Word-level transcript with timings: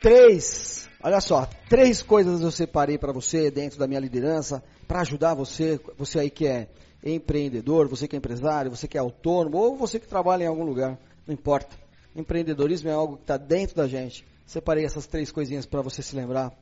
três, 0.00 0.88
olha 1.02 1.20
só, 1.20 1.48
três 1.68 2.02
coisas 2.02 2.40
eu 2.40 2.50
separei 2.50 2.98
para 2.98 3.12
você 3.12 3.50
dentro 3.50 3.78
da 3.78 3.86
minha 3.86 4.00
liderança, 4.00 4.62
para 4.86 5.00
ajudar 5.00 5.34
você, 5.34 5.80
você 5.96 6.20
aí 6.20 6.30
que 6.30 6.46
é 6.46 6.68
empreendedor, 7.04 7.88
você 7.88 8.08
que 8.08 8.16
é 8.16 8.18
empresário, 8.18 8.70
você 8.70 8.88
que 8.88 8.96
é 8.96 9.00
autônomo, 9.00 9.58
ou 9.58 9.76
você 9.76 9.98
que 10.00 10.06
trabalha 10.06 10.44
em 10.44 10.48
algum 10.48 10.64
lugar, 10.64 10.98
não 11.26 11.34
importa. 11.34 11.76
Empreendedorismo 12.14 12.88
é 12.88 12.92
algo 12.92 13.16
que 13.16 13.22
está 13.22 13.36
dentro 13.36 13.76
da 13.76 13.86
gente. 13.86 14.24
Separei 14.46 14.84
essas 14.84 15.06
três 15.06 15.30
coisinhas 15.30 15.66
para 15.66 15.82
você 15.82 16.02
se 16.02 16.16
lembrar. 16.16 16.52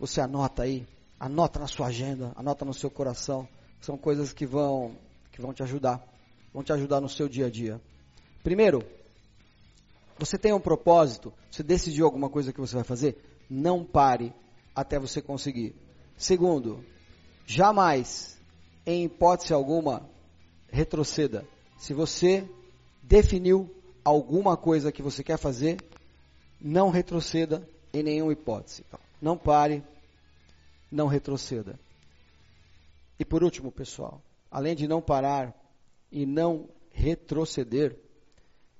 Você 0.00 0.20
anota 0.20 0.62
aí, 0.62 0.86
anota 1.20 1.60
na 1.60 1.66
sua 1.66 1.86
agenda, 1.86 2.32
anota 2.34 2.64
no 2.64 2.74
seu 2.74 2.90
coração. 2.90 3.46
São 3.80 3.96
coisas 3.96 4.32
que 4.32 4.46
vão, 4.46 4.96
que 5.30 5.40
vão 5.40 5.52
te 5.52 5.62
ajudar, 5.62 6.02
vão 6.52 6.62
te 6.62 6.72
ajudar 6.72 7.00
no 7.00 7.08
seu 7.08 7.28
dia 7.28 7.46
a 7.46 7.50
dia. 7.50 7.80
Primeiro, 8.42 8.82
você 10.18 10.38
tem 10.38 10.52
um 10.52 10.60
propósito, 10.60 11.32
você 11.50 11.62
decidiu 11.62 12.04
alguma 12.04 12.28
coisa 12.28 12.52
que 12.52 12.60
você 12.60 12.74
vai 12.74 12.84
fazer, 12.84 13.16
não 13.48 13.84
pare 13.84 14.32
até 14.74 14.98
você 14.98 15.20
conseguir. 15.20 15.74
Segundo, 16.16 16.84
jamais, 17.46 18.40
em 18.86 19.04
hipótese 19.04 19.52
alguma, 19.52 20.08
retroceda. 20.68 21.46
Se 21.76 21.92
você 21.92 22.48
definiu 23.02 23.70
alguma 24.04 24.56
coisa 24.56 24.92
que 24.92 25.02
você 25.02 25.22
quer 25.22 25.36
fazer, 25.36 25.78
não 26.60 26.90
retroceda 26.90 27.68
em 27.92 28.02
nenhuma 28.02 28.32
hipótese. 28.32 28.84
Não 29.20 29.36
pare, 29.36 29.82
não 30.90 31.06
retroceda. 31.06 31.78
E 33.18 33.24
por 33.24 33.44
último, 33.44 33.70
pessoal, 33.70 34.22
além 34.50 34.74
de 34.74 34.88
não 34.88 35.00
parar 35.00 35.54
e 36.10 36.26
não 36.26 36.68
retroceder, 36.90 37.96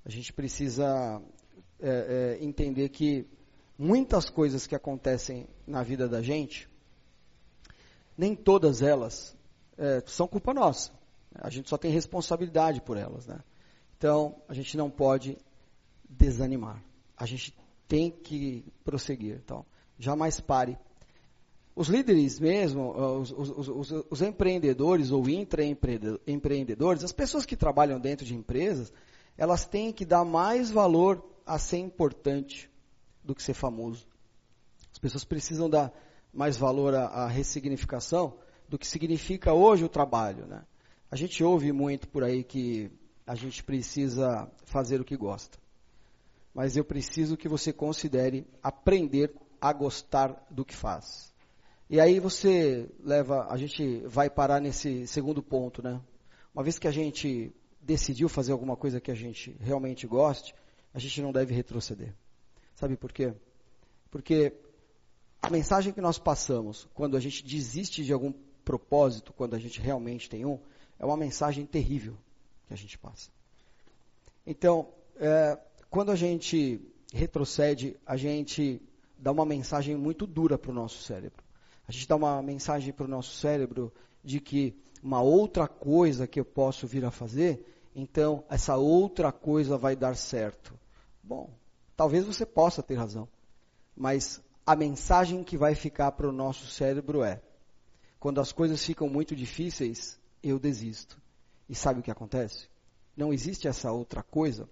a 0.04 0.10
gente 0.10 0.32
precisa 0.32 1.22
é, 1.80 2.38
é, 2.40 2.44
entender 2.44 2.88
que 2.88 3.26
muitas 3.78 4.28
coisas 4.28 4.66
que 4.66 4.74
acontecem 4.74 5.48
na 5.66 5.82
vida 5.82 6.08
da 6.08 6.22
gente, 6.22 6.68
nem 8.16 8.34
todas 8.34 8.82
elas 8.82 9.36
é, 9.78 10.02
são 10.06 10.26
culpa 10.26 10.52
nossa. 10.52 10.92
A 11.34 11.50
gente 11.50 11.68
só 11.68 11.76
tem 11.78 11.90
responsabilidade 11.90 12.80
por 12.80 12.96
elas. 12.96 13.26
Né? 13.26 13.40
Então, 13.96 14.36
a 14.48 14.54
gente 14.54 14.76
não 14.76 14.90
pode 14.90 15.38
desanimar. 16.08 16.82
A 17.16 17.26
gente 17.26 17.56
tem 17.88 18.10
que 18.10 18.64
prosseguir. 18.84 19.40
Então, 19.44 19.64
jamais 19.98 20.40
pare. 20.40 20.76
Os 21.74 21.88
líderes 21.88 22.38
mesmo, 22.38 22.92
os, 23.18 23.32
os, 23.32 23.68
os, 23.68 24.04
os 24.10 24.20
empreendedores 24.20 25.10
ou 25.10 25.26
intraempreendedores, 25.26 27.02
as 27.02 27.12
pessoas 27.12 27.46
que 27.46 27.56
trabalham 27.56 27.98
dentro 27.98 28.26
de 28.26 28.34
empresas, 28.34 28.92
elas 29.36 29.64
têm 29.64 29.92
que 29.92 30.04
dar 30.04 30.24
mais 30.24 30.70
valor 30.70 31.24
a 31.46 31.58
ser 31.58 31.78
importante 31.78 32.70
do 33.24 33.34
que 33.34 33.42
ser 33.42 33.54
famoso. 33.54 34.06
As 34.92 34.98
pessoas 34.98 35.24
precisam 35.24 35.68
dar 35.68 35.92
mais 36.32 36.56
valor 36.56 36.94
à, 36.94 37.26
ressignificação 37.26 38.38
do 38.68 38.78
que 38.78 38.86
significa 38.86 39.52
hoje 39.52 39.84
o 39.84 39.88
trabalho. 39.88 40.46
Né? 40.46 40.62
A 41.10 41.16
gente 41.16 41.42
ouve 41.44 41.72
muito 41.72 42.08
por 42.08 42.24
aí 42.24 42.42
que 42.42 42.90
a 43.26 43.34
gente 43.34 43.62
precisa 43.62 44.50
fazer 44.64 45.00
o 45.00 45.04
que 45.04 45.16
gosta. 45.16 45.58
Mas 46.54 46.76
eu 46.76 46.84
preciso 46.84 47.36
que 47.36 47.48
você 47.48 47.72
considere 47.72 48.46
aprender 48.62 49.34
a 49.60 49.72
gostar 49.72 50.46
do 50.50 50.64
que 50.64 50.74
faz. 50.74 51.32
E 51.88 52.00
aí 52.00 52.18
você 52.18 52.88
leva, 53.00 53.46
a 53.50 53.56
gente 53.56 54.02
vai 54.06 54.28
parar 54.28 54.60
nesse 54.60 55.06
segundo 55.06 55.42
ponto, 55.42 55.82
né? 55.82 56.00
Uma 56.54 56.64
vez 56.64 56.78
que 56.78 56.88
a 56.88 56.90
gente 56.90 57.54
decidiu 57.82 58.28
fazer 58.28 58.52
alguma 58.52 58.76
coisa 58.76 59.00
que 59.00 59.10
a 59.10 59.14
gente 59.14 59.56
realmente 59.60 60.06
goste, 60.06 60.54
a 60.94 60.98
gente 60.98 61.20
não 61.20 61.32
deve 61.32 61.52
retroceder. 61.54 62.14
Sabe 62.74 62.96
por 62.96 63.12
quê? 63.12 63.34
Porque 64.10 64.52
a 65.42 65.50
mensagem 65.50 65.92
que 65.92 66.00
nós 66.00 66.18
passamos 66.18 66.88
quando 66.94 67.16
a 67.16 67.20
gente 67.20 67.44
desiste 67.44 68.04
de 68.04 68.12
algum 68.12 68.32
propósito, 68.64 69.32
quando 69.32 69.54
a 69.54 69.58
gente 69.58 69.80
realmente 69.80 70.30
tem 70.30 70.46
um, 70.46 70.58
é 70.98 71.04
uma 71.04 71.16
mensagem 71.16 71.66
terrível 71.66 72.16
que 72.66 72.72
a 72.72 72.76
gente 72.76 72.96
passa. 72.96 73.30
Então, 74.46 74.88
é, 75.16 75.58
quando 75.90 76.12
a 76.12 76.16
gente 76.16 76.80
retrocede, 77.12 77.96
a 78.06 78.16
gente 78.16 78.80
dá 79.18 79.32
uma 79.32 79.44
mensagem 79.44 79.96
muito 79.96 80.26
dura 80.26 80.56
para 80.56 80.70
o 80.70 80.74
nosso 80.74 81.02
cérebro. 81.02 81.42
A 81.86 81.92
gente 81.92 82.08
dá 82.08 82.16
uma 82.16 82.40
mensagem 82.42 82.92
para 82.92 83.04
o 83.04 83.08
nosso 83.08 83.36
cérebro 83.36 83.92
de 84.22 84.40
que 84.40 84.74
uma 85.02 85.20
outra 85.20 85.66
coisa 85.66 86.28
que 86.28 86.38
eu 86.38 86.44
posso 86.44 86.86
vir 86.86 87.04
a 87.04 87.10
fazer, 87.10 87.66
então 87.94 88.44
essa 88.48 88.76
outra 88.76 89.32
coisa 89.32 89.76
vai 89.76 89.96
dar 89.96 90.16
certo. 90.16 90.78
Bom, 91.22 91.50
talvez 91.96 92.24
você 92.24 92.46
possa 92.46 92.82
ter 92.82 92.94
razão, 92.94 93.28
mas 93.96 94.40
a 94.64 94.76
mensagem 94.76 95.42
que 95.42 95.58
vai 95.58 95.74
ficar 95.74 96.12
para 96.12 96.28
o 96.28 96.32
nosso 96.32 96.68
cérebro 96.68 97.24
é: 97.24 97.42
quando 98.20 98.40
as 98.40 98.52
coisas 98.52 98.84
ficam 98.84 99.08
muito 99.08 99.34
difíceis, 99.34 100.18
eu 100.40 100.58
desisto. 100.58 101.20
E 101.68 101.74
sabe 101.74 102.00
o 102.00 102.02
que 102.02 102.10
acontece? 102.10 102.68
Não 103.16 103.32
existe 103.32 103.66
essa 103.66 103.90
outra 103.90 104.22
coisa 104.22 104.68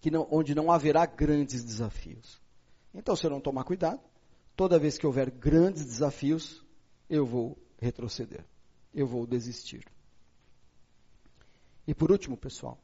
que 0.00 0.10
não, 0.10 0.26
onde 0.30 0.54
não 0.54 0.70
haverá 0.70 1.04
grandes 1.04 1.64
desafios. 1.64 2.40
Então, 2.94 3.16
se 3.16 3.26
eu 3.26 3.30
não 3.30 3.40
tomar 3.40 3.64
cuidado, 3.64 4.00
toda 4.54 4.78
vez 4.78 4.96
que 4.96 5.06
houver 5.06 5.30
grandes 5.30 5.84
desafios, 5.84 6.64
eu 7.08 7.26
vou 7.26 7.58
retroceder 7.78 8.44
eu 8.96 9.06
vou 9.06 9.26
desistir. 9.26 9.84
E 11.86 11.94
por 11.94 12.10
último, 12.10 12.34
pessoal, 12.36 12.78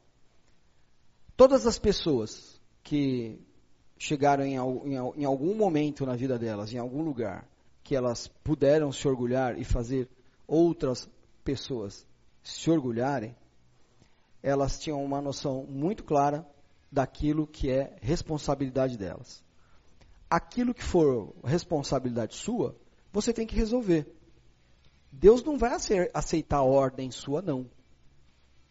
todas 1.36 1.66
as 1.66 1.78
pessoas 1.78 2.60
que 2.84 3.40
chegaram 3.98 4.44
em, 4.44 4.56
em, 4.56 5.22
em, 5.22 5.24
algum 5.24 5.54
momento 5.54 6.04
na 6.04 6.14
vida 6.14 6.38
delas, 6.38 6.72
em 6.72 6.78
algum 6.78 7.02
lugar, 7.02 7.48
que 7.82 7.96
elas 7.96 8.28
puderam 8.44 8.92
se 8.92 9.08
orgulhar 9.08 9.58
e 9.58 9.64
fazer 9.64 10.08
outras 10.46 11.08
pessoas 11.42 12.06
se 12.42 12.70
orgulharem, 12.70 13.34
elas 14.42 14.78
tinham 14.78 15.02
uma 15.02 15.20
noção 15.20 15.64
muito 15.64 16.04
clara 16.04 16.46
daquilo 16.90 17.46
que 17.46 17.70
é 17.70 17.96
responsabilidade 18.02 18.98
delas. 18.98 19.42
Aquilo 20.28 20.74
que 20.74 20.82
for 20.84 21.34
responsabilidade 21.42 22.34
sua, 22.34 22.76
você 23.12 23.32
tem 23.32 23.46
que 23.46 23.54
resolver. 23.54 24.06
Deus 25.12 25.44
não 25.44 25.58
vai 25.58 25.72
aceitar 26.14 26.56
a 26.56 26.62
ordem 26.62 27.10
sua, 27.10 27.42
não. 27.42 27.70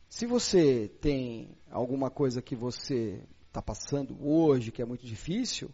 Se 0.09 0.25
você 0.25 0.89
tem 0.99 1.55
alguma 1.69 2.09
coisa 2.09 2.41
que 2.41 2.55
você 2.55 3.23
está 3.47 3.61
passando 3.61 4.17
hoje, 4.25 4.71
que 4.71 4.81
é 4.81 4.85
muito 4.85 5.05
difícil, 5.05 5.69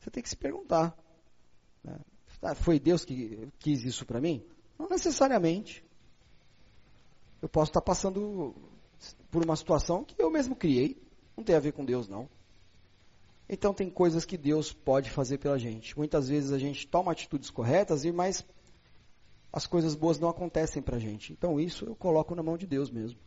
você 0.00 0.10
tem 0.10 0.22
que 0.22 0.28
se 0.28 0.36
perguntar. 0.36 0.96
Né? 1.82 1.98
Ah, 2.42 2.54
foi 2.54 2.80
Deus 2.80 3.04
que 3.04 3.48
quis 3.58 3.84
isso 3.84 4.04
para 4.04 4.20
mim? 4.20 4.44
Não 4.78 4.88
necessariamente. 4.88 5.84
Eu 7.40 7.48
posso 7.48 7.70
estar 7.70 7.80
tá 7.80 7.84
passando 7.84 8.54
por 9.30 9.44
uma 9.44 9.56
situação 9.56 10.02
que 10.02 10.20
eu 10.20 10.30
mesmo 10.30 10.56
criei. 10.56 11.00
Não 11.36 11.44
tem 11.44 11.54
a 11.54 11.60
ver 11.60 11.72
com 11.72 11.84
Deus, 11.84 12.08
não. 12.08 12.28
Então 13.48 13.74
tem 13.74 13.90
coisas 13.90 14.24
que 14.24 14.36
Deus 14.36 14.72
pode 14.72 15.10
fazer 15.10 15.38
pela 15.38 15.58
gente. 15.58 15.96
Muitas 15.96 16.28
vezes 16.28 16.52
a 16.52 16.58
gente 16.58 16.86
toma 16.86 17.12
atitudes 17.12 17.50
corretas, 17.50 18.04
e 18.04 18.12
mas 18.12 18.44
as 19.54 19.68
coisas 19.68 19.94
boas 19.94 20.18
não 20.18 20.28
acontecem 20.28 20.82
para 20.82 20.96
a 20.96 20.98
gente. 20.98 21.32
Então 21.32 21.60
isso 21.60 21.84
eu 21.84 21.94
coloco 21.94 22.34
na 22.34 22.42
mão 22.42 22.58
de 22.58 22.66
Deus 22.66 22.90
mesmo. 22.90 23.20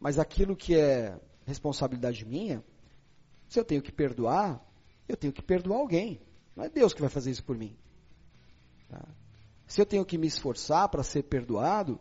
Mas 0.00 0.18
aquilo 0.18 0.56
que 0.56 0.74
é 0.74 1.20
responsabilidade 1.44 2.24
minha, 2.24 2.64
se 3.50 3.60
eu 3.60 3.64
tenho 3.66 3.82
que 3.82 3.92
perdoar, 3.92 4.58
eu 5.06 5.14
tenho 5.14 5.30
que 5.30 5.42
perdoar 5.42 5.80
alguém. 5.80 6.18
Não 6.56 6.64
é 6.64 6.70
Deus 6.70 6.94
que 6.94 7.02
vai 7.02 7.10
fazer 7.10 7.30
isso 7.30 7.44
por 7.44 7.54
mim. 7.54 7.76
Tá? 8.88 9.06
Se 9.66 9.78
eu 9.78 9.84
tenho 9.84 10.06
que 10.06 10.16
me 10.16 10.26
esforçar 10.26 10.88
para 10.88 11.02
ser 11.02 11.24
perdoado, 11.24 12.00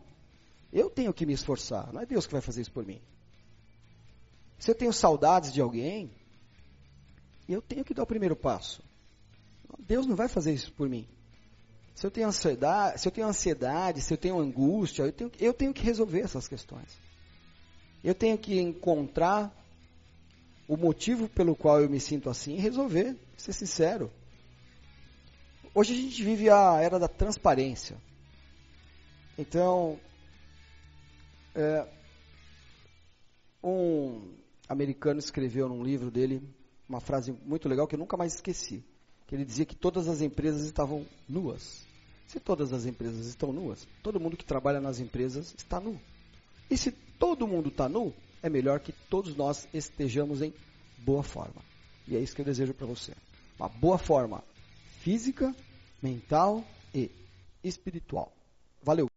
eu 0.72 0.90
tenho 0.90 1.14
que 1.14 1.26
me 1.26 1.34
esforçar. 1.34 1.92
Não 1.92 2.00
é 2.00 2.06
Deus 2.06 2.26
que 2.26 2.32
vai 2.32 2.42
fazer 2.42 2.62
isso 2.62 2.72
por 2.72 2.86
mim. 2.86 3.02
Se 4.58 4.72
eu 4.72 4.76
tenho 4.76 4.94
saudades 4.94 5.52
de 5.52 5.60
alguém, 5.60 6.10
eu 7.50 7.62
tenho 7.62 7.84
que 7.84 7.94
dar 7.94 8.04
o 8.04 8.08
primeiro 8.08 8.36
passo. 8.36 8.82
Deus 9.78 10.08
não 10.08 10.16
vai 10.16 10.30
fazer 10.30 10.54
isso 10.54 10.72
por 10.72 10.88
mim. 10.88 11.06
Se 11.98 12.06
eu 12.06 12.12
tenho 12.12 12.28
ansiedade, 12.28 13.02
se 13.02 13.08
eu 13.08 13.12
tenho 13.12 13.28
ansiedade, 13.28 14.02
se 14.02 14.14
eu 14.14 14.18
tenho 14.20 14.40
angústia, 14.40 15.02
eu 15.02 15.12
tenho, 15.12 15.32
eu 15.40 15.52
tenho 15.52 15.74
que 15.74 15.82
resolver 15.82 16.20
essas 16.20 16.48
questões. 16.48 16.96
Eu 18.04 18.14
tenho 18.14 18.38
que 18.38 18.60
encontrar 18.60 19.52
o 20.68 20.78
motivo 20.78 21.28
pelo 21.28 21.56
qual 21.56 21.82
eu 21.82 21.90
me 21.90 22.00
sinto 22.00 22.30
assim 22.30 22.54
e 22.54 22.60
resolver, 22.60 23.18
ser 23.36 23.52
sincero. 23.52 24.12
Hoje 25.74 25.94
a 25.94 25.96
gente 25.96 26.24
vive 26.24 26.52
a 26.52 26.80
era 26.80 27.00
da 27.00 27.08
transparência. 27.08 27.98
Então, 29.36 30.00
é, 31.56 31.88
um 33.64 34.36
americano 34.70 35.18
escreveu 35.18 35.68
num 35.68 35.84
livro 35.84 36.12
dele 36.12 36.48
uma 36.88 37.00
frase 37.00 37.32
muito 37.44 37.68
legal 37.68 37.88
que 37.88 37.96
eu 37.96 38.00
nunca 38.00 38.16
mais 38.16 38.36
esqueci. 38.36 38.86
Que 39.28 39.36
ele 39.36 39.46
dizia 39.46 39.66
que 39.66 39.76
todas 39.76 40.08
as 40.08 40.22
empresas 40.22 40.64
estavam 40.64 41.06
nuas. 41.28 41.86
Se 42.28 42.40
todas 42.40 42.74
as 42.74 42.86
empresas 42.86 43.26
estão 43.26 43.54
nuas, 43.54 43.88
todo 44.04 44.20
mundo 44.20 44.36
que 44.36 44.46
trabalha 44.46 44.82
nas 44.82 45.00
empresas 45.00 45.54
está 45.58 45.80
nu. 45.80 46.00
E 46.70 46.78
se 46.78 46.92
todo 46.92 47.48
mundo 47.48 47.70
está 47.70 47.88
nu, 47.88 48.14
é 48.42 48.50
melhor 48.50 48.80
que 48.80 48.92
todos 49.10 49.36
nós 49.36 49.68
estejamos 49.74 50.42
em 50.42 50.54
boa 51.00 51.24
forma. 51.24 51.62
E 52.08 52.16
é 52.16 52.20
isso 52.20 52.36
que 52.36 52.42
eu 52.42 52.46
desejo 52.46 52.74
para 52.74 52.88
você. 52.88 53.14
Uma 53.58 53.70
boa 53.70 53.98
forma 53.98 54.44
física, 55.02 55.56
mental 56.02 56.64
e 56.94 57.10
espiritual. 57.64 58.32
Valeu! 58.84 59.17